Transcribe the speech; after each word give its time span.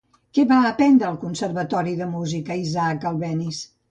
Què 0.35 0.43
va 0.51 0.55
aprendre 0.69 1.07
al 1.09 1.19
Conservatori 1.25 1.93
de 2.01 2.09
Música 2.15 2.57
Isaac 2.63 3.07
Albéniz? 3.13 3.63